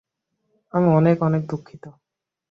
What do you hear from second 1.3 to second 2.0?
দুঃখিত।